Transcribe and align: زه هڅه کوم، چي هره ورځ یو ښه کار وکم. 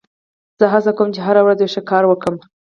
زه 0.59 0.65
هڅه 0.73 0.91
کوم، 0.97 1.09
چي 1.15 1.19
هره 1.27 1.41
ورځ 1.43 1.57
یو 1.61 1.73
ښه 1.73 1.81
کار 1.91 2.03
وکم. 2.07 2.35